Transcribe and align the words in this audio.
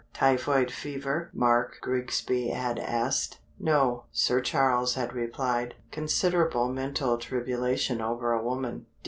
"Typhoid 0.15 0.71
fever?" 0.71 1.29
Mark 1.31 1.77
Grigsby 1.79 2.47
had 2.47 2.79
asked. 2.79 3.37
"No," 3.59 4.05
Sir 4.11 4.41
Charles 4.41 4.95
had 4.95 5.13
replied, 5.13 5.75
"considerable 5.91 6.69
mental 6.69 7.19
tribulation 7.19 8.01
over 8.01 8.33
a 8.33 8.41
woman." 8.43 8.87